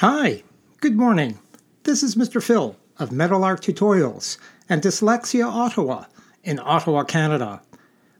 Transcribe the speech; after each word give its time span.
Hi, 0.00 0.44
good 0.80 0.96
morning. 0.96 1.40
This 1.82 2.04
is 2.04 2.14
Mr. 2.14 2.40
Phil 2.40 2.76
of 3.00 3.10
Meadowlark 3.10 3.60
Tutorials 3.60 4.38
and 4.68 4.80
Dyslexia 4.80 5.44
Ottawa 5.44 6.04
in 6.44 6.60
Ottawa, 6.60 7.02
Canada. 7.02 7.60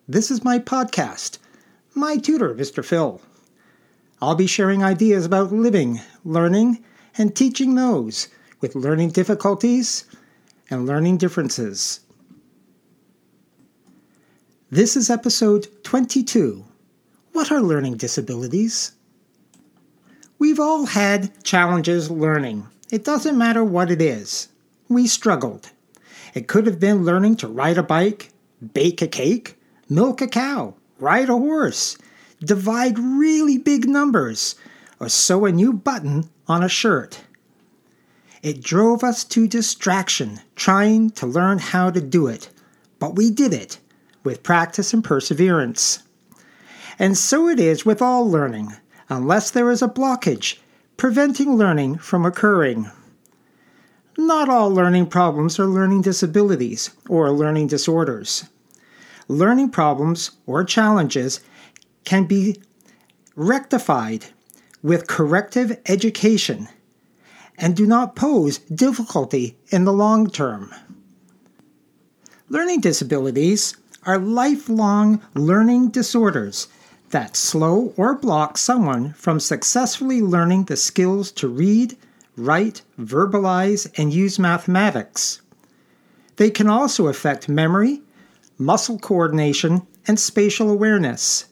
This 0.08 0.28
is 0.28 0.42
my 0.42 0.58
podcast, 0.58 1.38
My 1.94 2.16
Tutor, 2.16 2.52
Mr. 2.52 2.84
Phil. 2.84 3.20
I'll 4.20 4.34
be 4.34 4.48
sharing 4.48 4.82
ideas 4.82 5.24
about 5.24 5.52
living, 5.52 6.00
learning, 6.24 6.82
and 7.16 7.36
teaching 7.36 7.76
those 7.76 8.26
with 8.60 8.74
learning 8.74 9.10
difficulties 9.10 10.04
and 10.70 10.84
learning 10.84 11.18
differences. 11.18 12.00
This 14.68 14.96
is 14.96 15.10
episode 15.10 15.68
22. 15.84 16.64
What 17.34 17.52
are 17.52 17.62
learning 17.62 17.98
disabilities? 17.98 18.97
We've 20.40 20.60
all 20.60 20.86
had 20.86 21.42
challenges 21.42 22.12
learning. 22.12 22.68
It 22.92 23.04
doesn't 23.04 23.36
matter 23.36 23.64
what 23.64 23.90
it 23.90 24.00
is. 24.00 24.48
We 24.88 25.08
struggled. 25.08 25.70
It 26.32 26.46
could 26.46 26.66
have 26.66 26.78
been 26.78 27.04
learning 27.04 27.36
to 27.38 27.48
ride 27.48 27.76
a 27.76 27.82
bike, 27.82 28.30
bake 28.72 29.02
a 29.02 29.08
cake, 29.08 29.56
milk 29.88 30.20
a 30.20 30.28
cow, 30.28 30.74
ride 31.00 31.28
a 31.28 31.36
horse, 31.36 31.98
divide 32.38 33.00
really 33.00 33.58
big 33.58 33.88
numbers, 33.88 34.54
or 35.00 35.08
sew 35.08 35.44
a 35.44 35.50
new 35.50 35.72
button 35.72 36.30
on 36.46 36.62
a 36.62 36.68
shirt. 36.68 37.20
It 38.40 38.62
drove 38.62 39.02
us 39.02 39.24
to 39.24 39.48
distraction 39.48 40.38
trying 40.54 41.10
to 41.10 41.26
learn 41.26 41.58
how 41.58 41.90
to 41.90 42.00
do 42.00 42.28
it, 42.28 42.48
but 43.00 43.16
we 43.16 43.30
did 43.30 43.52
it 43.52 43.80
with 44.22 44.44
practice 44.44 44.94
and 44.94 45.02
perseverance. 45.02 46.04
And 46.96 47.18
so 47.18 47.48
it 47.48 47.58
is 47.58 47.84
with 47.84 48.00
all 48.00 48.30
learning 48.30 48.76
unless 49.08 49.50
there 49.50 49.70
is 49.70 49.82
a 49.82 49.88
blockage 49.88 50.58
preventing 50.96 51.56
learning 51.56 51.98
from 51.98 52.26
occurring. 52.26 52.90
Not 54.16 54.48
all 54.48 54.70
learning 54.70 55.06
problems 55.06 55.58
are 55.58 55.66
learning 55.66 56.02
disabilities 56.02 56.90
or 57.08 57.30
learning 57.30 57.68
disorders. 57.68 58.44
Learning 59.28 59.70
problems 59.70 60.32
or 60.46 60.64
challenges 60.64 61.40
can 62.04 62.24
be 62.24 62.60
rectified 63.36 64.26
with 64.82 65.06
corrective 65.06 65.78
education 65.86 66.68
and 67.56 67.76
do 67.76 67.86
not 67.86 68.16
pose 68.16 68.58
difficulty 68.58 69.56
in 69.68 69.84
the 69.84 69.92
long 69.92 70.30
term. 70.30 70.74
Learning 72.48 72.80
disabilities 72.80 73.76
are 74.04 74.18
lifelong 74.18 75.20
learning 75.34 75.90
disorders 75.90 76.68
that 77.10 77.36
slow 77.36 77.92
or 77.96 78.14
block 78.14 78.58
someone 78.58 79.12
from 79.14 79.40
successfully 79.40 80.20
learning 80.20 80.64
the 80.64 80.76
skills 80.76 81.32
to 81.32 81.48
read, 81.48 81.96
write, 82.36 82.82
verbalize, 83.00 83.90
and 83.98 84.12
use 84.12 84.38
mathematics. 84.38 85.40
They 86.36 86.50
can 86.50 86.68
also 86.68 87.08
affect 87.08 87.48
memory, 87.48 88.02
muscle 88.58 88.98
coordination, 88.98 89.86
and 90.06 90.20
spatial 90.20 90.70
awareness. 90.70 91.46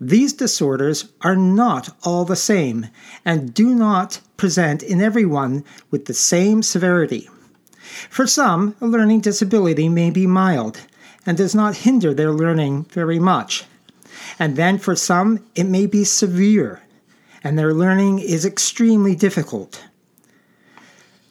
These 0.00 0.32
disorders 0.32 1.12
are 1.22 1.36
not 1.36 1.96
all 2.04 2.24
the 2.24 2.36
same 2.36 2.86
and 3.24 3.52
do 3.52 3.74
not 3.74 4.20
present 4.36 4.82
in 4.82 5.00
everyone 5.00 5.64
with 5.90 6.04
the 6.04 6.14
same 6.14 6.62
severity. 6.62 7.28
For 8.08 8.26
some, 8.26 8.76
a 8.80 8.86
learning 8.86 9.20
disability 9.20 9.88
may 9.88 10.10
be 10.10 10.26
mild 10.26 10.80
and 11.26 11.36
does 11.36 11.54
not 11.54 11.78
hinder 11.78 12.14
their 12.14 12.32
learning 12.32 12.84
very 12.84 13.18
much. 13.18 13.64
And 14.38 14.56
then 14.56 14.78
for 14.78 14.94
some, 14.94 15.44
it 15.54 15.64
may 15.64 15.86
be 15.86 16.04
severe, 16.04 16.82
and 17.42 17.58
their 17.58 17.74
learning 17.74 18.20
is 18.20 18.44
extremely 18.44 19.14
difficult. 19.14 19.84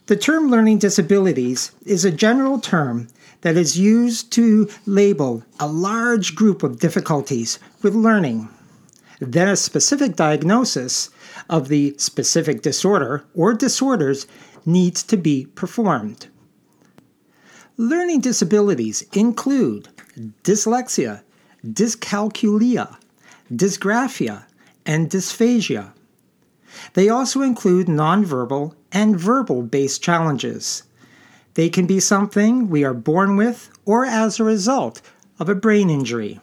The 0.08 0.16
term 0.16 0.50
learning 0.50 0.80
disabilities 0.80 1.72
is 1.86 2.06
a 2.06 2.12
general 2.12 2.60
term 2.60 3.08
that 3.42 3.58
is 3.58 3.78
used 3.78 4.32
to 4.34 4.70
label 4.86 5.44
a 5.60 5.68
large 5.68 6.36
group 6.36 6.64
of 6.64 6.80
difficulties 6.80 7.60
with 7.82 7.94
learning. 7.96 8.50
Then 9.20 9.48
a 9.48 9.56
specific 9.56 10.16
diagnosis 10.16 11.10
of 11.50 11.68
the 11.68 11.96
specific 11.98 12.62
disorder 12.62 13.26
or 13.34 13.54
disorders 13.54 14.28
needs 14.66 15.04
to 15.04 15.18
be 15.18 15.46
performed. 15.56 16.28
Learning 17.78 18.22
disabilities 18.22 19.04
include 19.14 19.90
dyslexia, 20.44 21.22
dyscalculia, 21.66 22.98
dysgraphia, 23.52 24.46
and 24.86 25.10
dysphasia. 25.10 25.94
They 26.94 27.10
also 27.10 27.42
include 27.42 27.88
nonverbal 27.88 28.74
and 28.92 29.20
verbal 29.20 29.64
based 29.64 30.02
challenges. 30.02 30.84
They 31.56 31.70
can 31.70 31.88
be 31.88 32.00
something 32.00 32.70
we 32.70 32.84
are 32.84 32.94
born 32.94 33.36
with 33.36 33.70
or 33.86 34.06
as 34.06 34.40
a 34.40 34.44
result 34.44 35.02
of 35.40 35.50
a 35.50 35.56
brain 35.56 35.90
injury. 35.90 36.40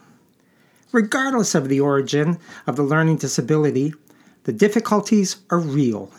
Regardless 0.91 1.55
of 1.55 1.69
the 1.69 1.79
origin 1.79 2.37
of 2.67 2.75
the 2.75 2.83
learning 2.83 3.17
disability, 3.17 3.93
the 4.43 4.53
difficulties 4.53 5.37
are 5.49 5.59
real. 5.59 6.11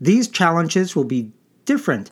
These 0.00 0.28
challenges 0.28 0.96
will 0.96 1.04
be 1.04 1.30
different 1.64 2.10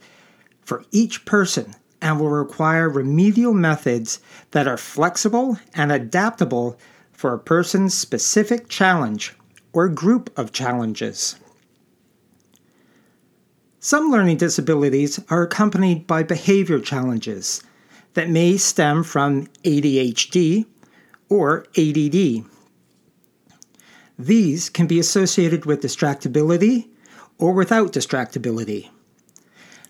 for 0.62 0.84
each 0.90 1.24
person 1.24 1.74
and 2.00 2.20
will 2.20 2.30
require 2.30 2.88
remedial 2.88 3.52
methods 3.52 4.20
that 4.52 4.68
are 4.68 4.76
flexible 4.76 5.58
and 5.74 5.90
adaptable 5.90 6.78
for 7.12 7.34
a 7.34 7.38
person's 7.38 7.94
specific 7.94 8.68
challenge 8.68 9.34
or 9.72 9.88
group 9.88 10.30
of 10.38 10.52
challenges. 10.52 11.36
Some 13.80 14.10
learning 14.10 14.38
disabilities 14.38 15.20
are 15.28 15.42
accompanied 15.42 16.06
by 16.06 16.22
behavior 16.22 16.80
challenges 16.80 17.62
that 18.14 18.28
may 18.28 18.56
stem 18.56 19.04
from 19.04 19.46
ADHD 19.64 20.66
or 21.28 21.66
ADD. 21.76 22.44
These 24.18 24.68
can 24.68 24.86
be 24.88 24.98
associated 24.98 25.64
with 25.64 25.82
distractibility 25.82 26.88
or 27.38 27.52
without 27.52 27.92
distractibility. 27.92 28.90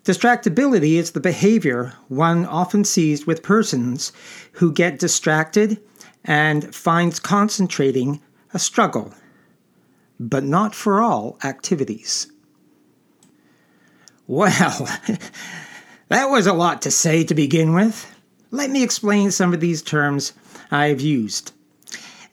Distractibility 0.08 0.94
is 0.94 1.10
the 1.10 1.20
behavior 1.20 1.92
one 2.08 2.46
often 2.46 2.82
sees 2.82 3.26
with 3.26 3.42
persons 3.42 4.10
who 4.52 4.72
get 4.72 4.98
distracted 4.98 5.82
and 6.24 6.74
finds 6.74 7.20
concentrating 7.20 8.22
a 8.54 8.58
struggle, 8.58 9.12
but 10.18 10.44
not 10.44 10.74
for 10.74 11.02
all 11.02 11.36
activities. 11.44 12.32
Well, 14.26 14.88
that 16.08 16.30
was 16.30 16.46
a 16.46 16.54
lot 16.54 16.80
to 16.80 16.90
say 16.90 17.22
to 17.24 17.34
begin 17.34 17.74
with. 17.74 18.10
Let 18.50 18.70
me 18.70 18.82
explain 18.82 19.30
some 19.30 19.52
of 19.52 19.60
these 19.60 19.82
terms 19.82 20.32
I've 20.70 21.02
used. 21.02 21.52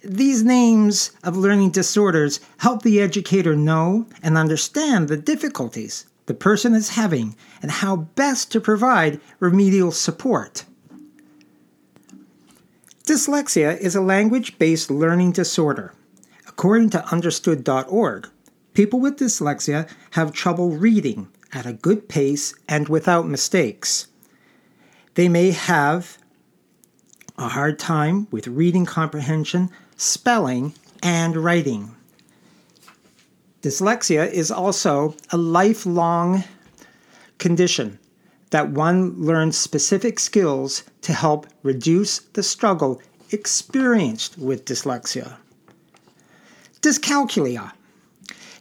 These 0.01 0.45
names 0.45 1.11
of 1.25 1.35
learning 1.35 1.71
disorders 1.71 2.39
help 2.55 2.83
the 2.83 3.01
educator 3.01 3.53
know 3.53 4.05
and 4.23 4.37
understand 4.37 5.09
the 5.09 5.17
difficulties 5.17 6.05
the 6.25 6.33
person 6.33 6.73
is 6.73 6.89
having 6.89 7.35
and 7.61 7.71
how 7.71 7.95
best 7.95 8.51
to 8.51 8.61
provide 8.61 9.19
remedial 9.39 9.91
support. 9.91 10.65
Dyslexia 13.05 13.77
is 13.77 13.95
a 13.95 14.01
language 14.01 14.57
based 14.57 14.89
learning 14.89 15.31
disorder. 15.31 15.93
According 16.47 16.89
to 16.91 17.05
understood.org, 17.11 18.29
people 18.73 18.99
with 18.99 19.17
dyslexia 19.19 19.89
have 20.11 20.31
trouble 20.31 20.71
reading 20.71 21.27
at 21.53 21.65
a 21.65 21.73
good 21.73 22.09
pace 22.09 22.53
and 22.67 22.89
without 22.89 23.27
mistakes. 23.27 24.07
They 25.13 25.29
may 25.29 25.51
have 25.51 26.17
a 27.37 27.49
hard 27.49 27.77
time 27.77 28.27
with 28.31 28.47
reading 28.47 28.85
comprehension, 28.85 29.69
spelling, 29.97 30.73
and 31.03 31.37
writing. 31.37 31.94
Dyslexia 33.65 34.31
is 34.31 34.51
also 34.51 35.15
a 35.31 35.37
lifelong 35.37 36.43
condition 37.39 37.97
that 38.51 38.69
one 38.69 39.19
learns 39.19 39.57
specific 39.57 40.19
skills 40.19 40.83
to 41.01 41.13
help 41.13 41.47
reduce 41.63 42.19
the 42.19 42.43
struggle 42.43 43.01
experienced 43.31 44.37
with 44.37 44.65
dyslexia. 44.65 45.37
Dyscalculia 46.83 47.71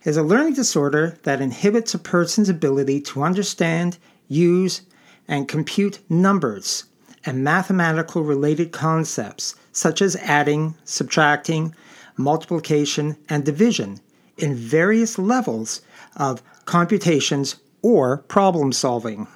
is 0.05 0.17
a 0.17 0.23
learning 0.23 0.55
disorder 0.55 1.19
that 1.25 1.43
inhibits 1.43 1.93
a 1.93 1.99
person's 1.99 2.49
ability 2.49 3.03
to 3.03 3.25
understand, 3.25 3.99
use, 4.29 4.81
and 5.29 5.47
compute 5.47 5.99
numbers 6.09 6.85
and 7.27 7.45
mathematical 7.45 8.23
related 8.23 8.73
concepts 8.73 9.55
such 9.71 10.01
as 10.01 10.17
adding, 10.17 10.75
subtracting, 10.87 11.75
multiplication, 12.17 13.19
and 13.29 13.45
division 13.45 14.01
in 14.39 14.55
various 14.55 15.19
levels 15.19 15.81
of 16.17 16.43
computations 16.65 17.57
or 17.83 18.19
problem 18.19 18.73
solving. 18.73 19.27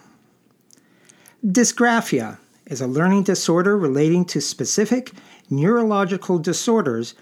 Dysgraphia 1.46 2.38
is 2.66 2.80
a 2.80 2.86
learning 2.86 3.22
disorder 3.22 3.76
relating 3.78 4.24
to 4.26 4.40
specific 4.40 5.12
neurological 5.50 6.38
disorders 6.38 7.14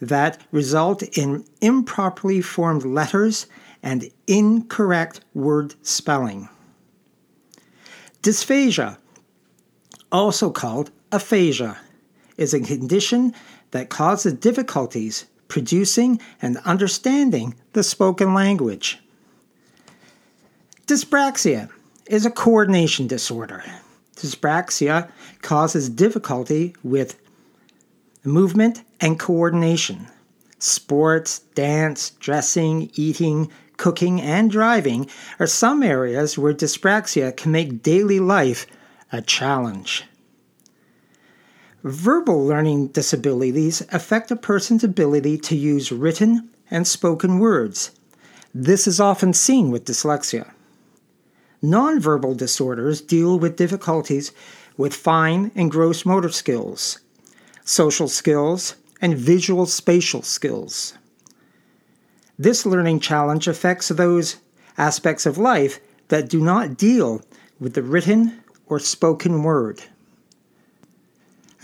that 0.00 0.40
result 0.50 1.02
in 1.16 1.44
improperly 1.60 2.40
formed 2.40 2.84
letters 2.84 3.46
and 3.82 4.10
incorrect 4.26 5.20
word 5.34 5.74
spelling. 5.82 6.48
Dysphasia, 8.22 8.98
also 10.12 10.50
called 10.50 10.90
aphasia, 11.10 11.78
is 12.36 12.54
a 12.54 12.60
condition 12.60 13.34
that 13.72 13.88
causes 13.88 14.34
difficulties 14.34 15.26
producing 15.52 16.18
and 16.40 16.56
understanding 16.64 17.54
the 17.74 17.82
spoken 17.82 18.32
language. 18.32 18.98
Dyspraxia 20.86 21.68
is 22.06 22.24
a 22.24 22.30
coordination 22.30 23.06
disorder. 23.06 23.62
Dyspraxia 24.16 25.10
causes 25.42 25.90
difficulty 25.90 26.74
with 26.82 27.20
movement 28.24 28.82
and 28.98 29.18
coordination. 29.18 30.08
Sports, 30.58 31.40
dance, 31.54 32.12
dressing, 32.12 32.90
eating, 32.94 33.50
cooking, 33.76 34.22
and 34.22 34.50
driving 34.50 35.06
are 35.38 35.46
some 35.46 35.82
areas 35.82 36.38
where 36.38 36.54
dyspraxia 36.54 37.36
can 37.36 37.52
make 37.52 37.82
daily 37.82 38.20
life 38.20 38.66
a 39.12 39.20
challenge. 39.20 40.04
Verbal 41.84 42.46
learning 42.46 42.88
disabilities 42.88 43.82
affect 43.90 44.30
a 44.30 44.36
person's 44.36 44.84
ability 44.84 45.36
to 45.38 45.56
use 45.56 45.90
written 45.90 46.48
and 46.70 46.86
spoken 46.86 47.40
words. 47.40 47.90
This 48.54 48.86
is 48.86 49.00
often 49.00 49.32
seen 49.32 49.72
with 49.72 49.86
dyslexia. 49.86 50.52
Nonverbal 51.60 52.36
disorders 52.36 53.00
deal 53.00 53.36
with 53.36 53.56
difficulties 53.56 54.30
with 54.76 54.94
fine 54.94 55.50
and 55.56 55.72
gross 55.72 56.06
motor 56.06 56.28
skills, 56.28 57.00
social 57.64 58.06
skills, 58.06 58.76
and 59.00 59.18
visual 59.18 59.66
spatial 59.66 60.22
skills. 60.22 60.96
This 62.38 62.64
learning 62.64 63.00
challenge 63.00 63.48
affects 63.48 63.88
those 63.88 64.36
aspects 64.78 65.26
of 65.26 65.36
life 65.36 65.80
that 66.08 66.28
do 66.28 66.40
not 66.40 66.76
deal 66.76 67.22
with 67.58 67.74
the 67.74 67.82
written 67.82 68.40
or 68.66 68.78
spoken 68.78 69.42
word. 69.42 69.82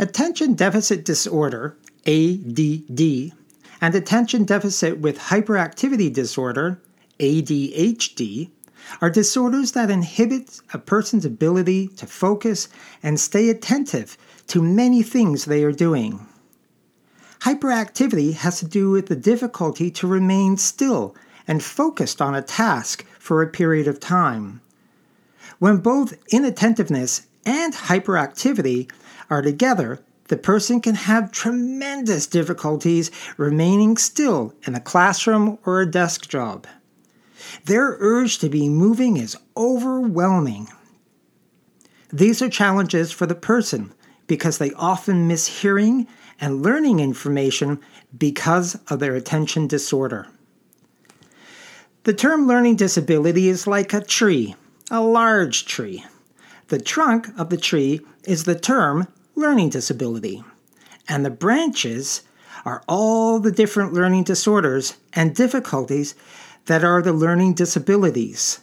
Attention 0.00 0.54
Deficit 0.54 1.04
Disorder, 1.04 1.76
ADD, 2.06 3.32
and 3.80 3.94
Attention 3.96 4.44
Deficit 4.44 4.98
with 4.98 5.18
Hyperactivity 5.18 6.12
Disorder, 6.12 6.80
ADHD, 7.18 8.50
are 9.00 9.10
disorders 9.10 9.72
that 9.72 9.90
inhibit 9.90 10.60
a 10.72 10.78
person's 10.78 11.24
ability 11.24 11.88
to 11.88 12.06
focus 12.06 12.68
and 13.02 13.18
stay 13.18 13.48
attentive 13.48 14.16
to 14.46 14.62
many 14.62 15.02
things 15.02 15.44
they 15.46 15.64
are 15.64 15.72
doing. 15.72 16.24
Hyperactivity 17.40 18.34
has 18.34 18.60
to 18.60 18.66
do 18.66 18.90
with 18.90 19.06
the 19.06 19.16
difficulty 19.16 19.90
to 19.90 20.06
remain 20.06 20.56
still 20.56 21.16
and 21.48 21.60
focused 21.60 22.22
on 22.22 22.36
a 22.36 22.42
task 22.42 23.04
for 23.18 23.42
a 23.42 23.48
period 23.48 23.88
of 23.88 23.98
time. 23.98 24.60
When 25.58 25.78
both 25.78 26.14
inattentiveness 26.32 27.26
and 27.44 27.74
hyperactivity 27.74 28.88
are 29.30 29.42
together, 29.42 30.00
the 30.28 30.36
person 30.36 30.80
can 30.80 30.94
have 30.94 31.32
tremendous 31.32 32.26
difficulties 32.26 33.10
remaining 33.36 33.96
still 33.96 34.54
in 34.66 34.74
a 34.74 34.80
classroom 34.80 35.58
or 35.64 35.80
a 35.80 35.90
desk 35.90 36.28
job. 36.28 36.66
Their 37.64 37.96
urge 37.98 38.38
to 38.38 38.48
be 38.48 38.68
moving 38.68 39.16
is 39.16 39.36
overwhelming. 39.56 40.68
These 42.12 42.42
are 42.42 42.48
challenges 42.48 43.10
for 43.10 43.26
the 43.26 43.34
person 43.34 43.92
because 44.26 44.58
they 44.58 44.72
often 44.72 45.26
miss 45.26 45.62
hearing 45.62 46.06
and 46.40 46.62
learning 46.62 47.00
information 47.00 47.80
because 48.16 48.78
of 48.88 49.00
their 49.00 49.14
attention 49.14 49.66
disorder. 49.66 50.26
The 52.04 52.14
term 52.14 52.46
learning 52.46 52.76
disability 52.76 53.48
is 53.48 53.66
like 53.66 53.92
a 53.92 54.00
tree, 54.00 54.54
a 54.90 55.00
large 55.00 55.66
tree. 55.66 56.04
The 56.68 56.80
trunk 56.80 57.28
of 57.38 57.50
the 57.50 57.56
tree 57.56 58.00
is 58.24 58.44
the 58.44 58.58
term 58.58 59.08
learning 59.38 59.70
disability, 59.70 60.42
and 61.08 61.24
the 61.24 61.30
branches 61.30 62.22
are 62.64 62.82
all 62.88 63.38
the 63.38 63.52
different 63.52 63.92
learning 63.92 64.24
disorders 64.24 64.96
and 65.12 65.34
difficulties 65.34 66.14
that 66.66 66.84
are 66.84 67.00
the 67.00 67.12
learning 67.12 67.54
disabilities. 67.54 68.60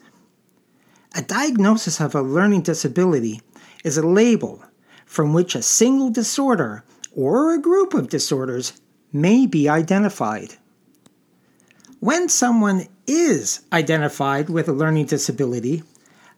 A 1.16 1.22
diagnosis 1.22 2.02
of 2.02 2.14
a 2.14 2.22
learning 2.22 2.62
disability 2.62 3.42
is 3.84 3.98
a 3.98 4.06
label 4.06 4.64
from 5.06 5.34
which 5.34 5.56
a 5.56 5.62
single 5.62 6.10
disorder 6.10 6.84
or 7.16 7.54
a 7.54 7.62
group 7.62 7.94
of 7.94 8.10
disorders 8.10 8.74
may 9.14 9.48
be 9.48 9.70
identified. 9.70 10.56
When 12.02 12.28
someone 12.28 12.88
is 13.08 13.62
identified 13.72 14.50
with 14.50 14.68
a 14.68 14.74
learning 14.74 15.06
disability, 15.06 15.84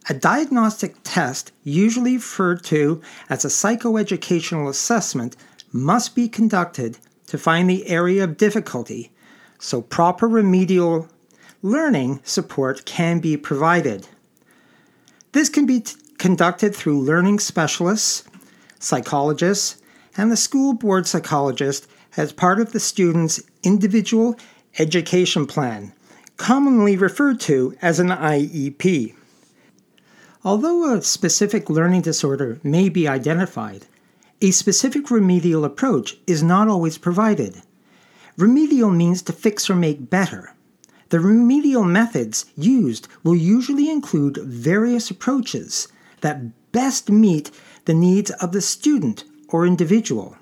a 0.08 0.14
diagnostic 0.14 0.96
test, 1.04 1.52
usually 1.64 2.14
referred 2.14 2.64
to 2.64 3.02
as 3.28 3.44
a 3.44 3.48
psychoeducational 3.48 4.68
assessment, 4.68 5.36
must 5.70 6.14
be 6.14 6.28
conducted 6.28 6.98
to 7.26 7.36
find 7.36 7.68
the 7.68 7.86
area 7.88 8.24
of 8.24 8.38
difficulty 8.38 9.10
so 9.58 9.82
proper 9.82 10.28
remedial 10.28 11.08
learning 11.62 12.20
support 12.24 12.84
can 12.84 13.18
be 13.18 13.36
provided. 13.36 14.06
This 15.32 15.48
can 15.48 15.66
be 15.66 15.80
t- 15.80 15.96
conducted 16.16 16.74
through 16.74 17.02
learning 17.02 17.40
specialists, 17.40 18.24
psychologists, 18.78 19.82
and 20.16 20.30
the 20.30 20.36
school 20.36 20.72
board 20.72 21.06
psychologist 21.06 21.86
as 22.16 22.32
part 22.32 22.60
of 22.60 22.72
the 22.72 22.80
student's 22.80 23.42
individual 23.62 24.36
education 24.78 25.46
plan, 25.46 25.92
commonly 26.36 26.96
referred 26.96 27.40
to 27.40 27.76
as 27.82 27.98
an 27.98 28.08
IEP. 28.08 29.14
Although 30.44 30.94
a 30.94 31.02
specific 31.02 31.68
learning 31.68 32.02
disorder 32.02 32.60
may 32.62 32.88
be 32.88 33.08
identified, 33.08 33.86
a 34.40 34.52
specific 34.52 35.10
remedial 35.10 35.64
approach 35.64 36.16
is 36.28 36.44
not 36.44 36.68
always 36.68 36.96
provided. 36.96 37.62
Remedial 38.36 38.90
means 38.90 39.20
to 39.22 39.32
fix 39.32 39.68
or 39.68 39.74
make 39.74 40.08
better. 40.08 40.54
The 41.08 41.18
remedial 41.18 41.82
methods 41.82 42.44
used 42.56 43.08
will 43.24 43.34
usually 43.34 43.90
include 43.90 44.36
various 44.36 45.10
approaches 45.10 45.88
that 46.20 46.70
best 46.70 47.10
meet 47.10 47.50
the 47.86 47.94
needs 47.94 48.30
of 48.30 48.52
the 48.52 48.60
student 48.60 49.24
or 49.48 49.66
individual. 49.66 50.36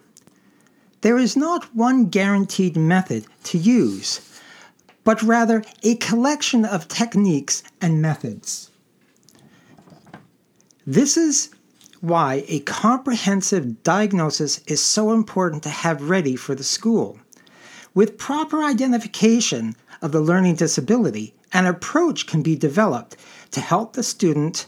There 1.01 1.17
is 1.17 1.37
not 1.37 1.75
one 1.75 2.07
guaranteed 2.07 2.77
method 2.77 3.27
to 3.45 3.57
use, 3.57 4.21
but 5.05 5.23
rather 5.23 5.65
a 5.83 5.95
collection 5.97 6.67
of 6.67 6.89
techniques 6.89 7.63
and 7.81 8.03
methods. 8.03 8.71
This 10.87 11.17
is 11.17 11.51
why 12.01 12.45
a 12.47 12.61
comprehensive 12.61 13.83
diagnosis 13.83 14.61
is 14.69 14.81
so 14.81 15.13
important 15.13 15.65
to 15.65 15.69
have 15.69 16.09
ready 16.09 16.37
for 16.37 16.55
the 16.55 16.63
school. 16.63 17.19
With 17.93 18.19
proper 18.19 18.63
identification 18.63 19.75
of 20.01 20.13
the 20.13 20.21
learning 20.21 20.55
disability, 20.55 21.35
an 21.53 21.67
approach 21.67 22.29
can 22.29 22.43
be 22.43 22.55
developed 22.55 23.17
to 23.51 23.61
help 23.61 23.95
the 23.95 24.05
student 24.05 24.67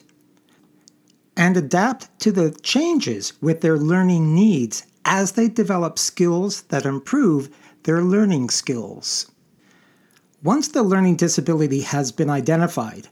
and 1.37 1.57
adapt 1.57 2.19
to 2.19 2.33
the 2.33 2.51
changes 2.63 3.35
with 3.41 3.61
their 3.61 3.79
learning 3.79 4.35
needs 4.35 4.87
as 5.05 5.33
they 5.33 5.49
develop 5.49 6.01
skills 6.01 6.63
that 6.63 6.85
improve 6.85 7.49
their 7.85 8.03
learning 8.03 8.51
skills. 8.51 9.31
Once 10.43 10.67
the 10.67 10.83
learning 10.83 11.15
disability 11.15 11.83
has 11.83 12.11
been 12.11 12.29
identified 12.29 13.09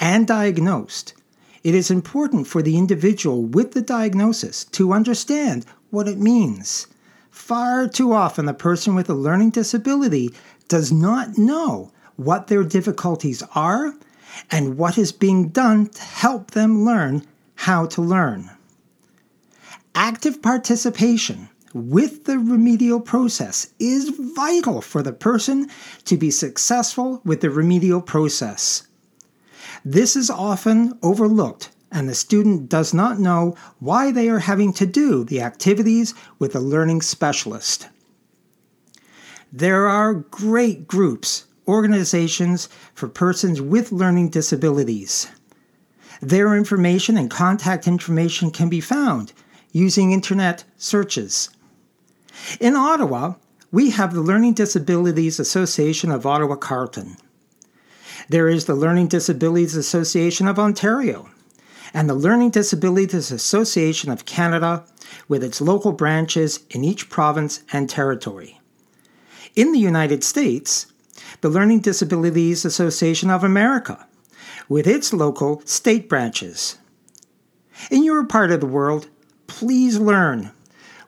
and 0.00 0.26
diagnosed, 0.26 1.12
it 1.66 1.74
is 1.74 1.90
important 1.90 2.46
for 2.46 2.62
the 2.62 2.78
individual 2.78 3.42
with 3.42 3.72
the 3.72 3.80
diagnosis 3.80 4.66
to 4.66 4.92
understand 4.92 5.66
what 5.90 6.06
it 6.06 6.16
means. 6.16 6.86
Far 7.28 7.88
too 7.88 8.12
often, 8.12 8.46
the 8.46 8.54
person 8.54 8.94
with 8.94 9.10
a 9.10 9.14
learning 9.14 9.50
disability 9.50 10.32
does 10.68 10.92
not 10.92 11.36
know 11.36 11.90
what 12.14 12.46
their 12.46 12.62
difficulties 12.62 13.42
are 13.56 13.92
and 14.48 14.78
what 14.78 14.96
is 14.96 15.10
being 15.10 15.48
done 15.48 15.88
to 15.88 16.02
help 16.02 16.52
them 16.52 16.84
learn 16.84 17.26
how 17.56 17.84
to 17.86 18.00
learn. 18.00 18.48
Active 19.96 20.40
participation 20.40 21.48
with 21.74 22.26
the 22.26 22.38
remedial 22.38 23.00
process 23.00 23.72
is 23.80 24.10
vital 24.36 24.80
for 24.80 25.02
the 25.02 25.12
person 25.12 25.68
to 26.04 26.16
be 26.16 26.30
successful 26.30 27.20
with 27.24 27.40
the 27.40 27.50
remedial 27.50 28.00
process. 28.00 28.86
This 29.88 30.16
is 30.16 30.30
often 30.30 30.98
overlooked, 31.00 31.70
and 31.92 32.08
the 32.08 32.14
student 32.16 32.68
does 32.68 32.92
not 32.92 33.20
know 33.20 33.54
why 33.78 34.10
they 34.10 34.28
are 34.28 34.40
having 34.40 34.72
to 34.72 34.84
do 34.84 35.22
the 35.22 35.40
activities 35.40 36.12
with 36.40 36.56
a 36.56 36.60
learning 36.60 37.02
specialist. 37.02 37.88
There 39.52 39.86
are 39.86 40.12
great 40.12 40.88
groups, 40.88 41.46
organizations 41.68 42.68
for 42.94 43.06
persons 43.06 43.60
with 43.60 43.92
learning 43.92 44.30
disabilities. 44.30 45.28
Their 46.20 46.56
information 46.56 47.16
and 47.16 47.30
contact 47.30 47.86
information 47.86 48.50
can 48.50 48.68
be 48.68 48.80
found 48.80 49.32
using 49.70 50.10
internet 50.10 50.64
searches. 50.76 51.48
In 52.58 52.74
Ottawa, 52.74 53.34
we 53.70 53.90
have 53.90 54.12
the 54.12 54.20
Learning 54.20 54.52
Disabilities 54.52 55.38
Association 55.38 56.10
of 56.10 56.26
Ottawa 56.26 56.56
Carleton. 56.56 57.18
There 58.28 58.48
is 58.48 58.64
the 58.64 58.74
Learning 58.74 59.06
Disabilities 59.06 59.76
Association 59.76 60.48
of 60.48 60.58
Ontario 60.58 61.30
and 61.94 62.10
the 62.10 62.14
Learning 62.14 62.50
Disabilities 62.50 63.30
Association 63.30 64.10
of 64.10 64.24
Canada 64.24 64.84
with 65.28 65.44
its 65.44 65.60
local 65.60 65.92
branches 65.92 66.58
in 66.70 66.82
each 66.82 67.08
province 67.08 67.62
and 67.72 67.88
territory. 67.88 68.60
In 69.54 69.70
the 69.70 69.78
United 69.78 70.24
States, 70.24 70.86
the 71.40 71.48
Learning 71.48 71.78
Disabilities 71.78 72.64
Association 72.64 73.30
of 73.30 73.44
America 73.44 74.08
with 74.68 74.88
its 74.88 75.12
local 75.12 75.62
state 75.64 76.08
branches. 76.08 76.78
In 77.92 78.02
your 78.02 78.24
part 78.24 78.50
of 78.50 78.58
the 78.60 78.66
world, 78.66 79.08
please 79.46 79.98
learn 79.98 80.50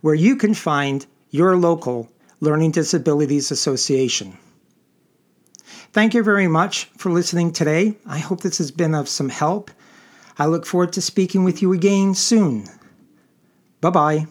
where 0.02 0.14
you 0.14 0.37
can 0.37 0.54
find 0.54 1.04
your 1.30 1.56
local 1.56 2.12
Learning 2.38 2.70
Disabilities 2.70 3.50
Association. 3.50 4.38
Thank 5.92 6.14
you 6.14 6.23
very 6.23 6.49
much 6.49 6.85
for 6.97 7.11
listening 7.11 7.52
today. 7.52 7.97
I 8.07 8.18
hope 8.18 8.40
this 8.40 8.59
has 8.59 8.71
been 8.71 8.95
of 8.95 9.09
some 9.09 9.30
help. 9.30 9.71
I 10.38 10.47
look 10.47 10.66
forward 10.66 10.92
to 10.92 11.02
speaking 11.02 11.45
with 11.45 11.62
you 11.62 11.73
again 11.73 12.14
soon. 12.14 12.66
Bye 13.80 13.90
bye. 13.90 14.26